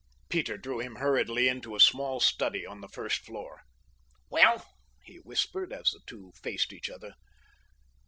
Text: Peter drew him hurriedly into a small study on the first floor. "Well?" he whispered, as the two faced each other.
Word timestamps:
Peter 0.29 0.57
drew 0.57 0.79
him 0.79 0.95
hurriedly 0.95 1.47
into 1.47 1.75
a 1.75 1.79
small 1.79 2.19
study 2.19 2.65
on 2.65 2.81
the 2.81 2.89
first 2.89 3.19
floor. 3.19 3.61
"Well?" 4.31 4.65
he 5.03 5.17
whispered, 5.17 5.71
as 5.71 5.91
the 5.91 5.99
two 6.07 6.31
faced 6.41 6.73
each 6.73 6.89
other. 6.89 7.13